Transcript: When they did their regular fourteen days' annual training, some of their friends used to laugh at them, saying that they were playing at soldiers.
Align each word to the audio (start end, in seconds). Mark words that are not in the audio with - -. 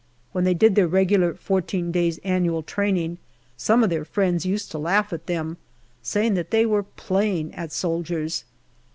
When 0.31 0.45
they 0.45 0.55
did 0.55 0.73
their 0.73 0.87
regular 0.87 1.35
fourteen 1.35 1.91
days' 1.91 2.17
annual 2.23 2.63
training, 2.63 3.19
some 3.55 3.83
of 3.83 3.91
their 3.91 4.03
friends 4.03 4.47
used 4.47 4.71
to 4.71 4.79
laugh 4.79 5.13
at 5.13 5.27
them, 5.27 5.57
saying 6.01 6.33
that 6.33 6.49
they 6.49 6.65
were 6.65 6.81
playing 6.81 7.53
at 7.53 7.71
soldiers. 7.71 8.43